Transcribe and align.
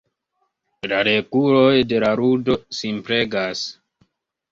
La 0.93 1.01
reguloj 1.07 1.75
de 1.91 1.99
la 2.03 2.09
ludo 2.21 2.55
simplegas. 2.79 3.63